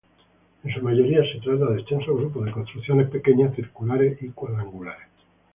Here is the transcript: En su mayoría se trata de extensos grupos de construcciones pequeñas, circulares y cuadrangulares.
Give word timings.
En 0.63 0.73
su 0.73 0.81
mayoría 0.81 1.19
se 1.31 1.39
trata 1.41 1.65
de 1.71 1.79
extensos 1.79 2.17
grupos 2.17 2.43
de 2.43 2.51
construcciones 2.51 3.07
pequeñas, 3.11 3.53
circulares 3.53 4.17
y 4.23 4.29
cuadrangulares. 4.29 5.09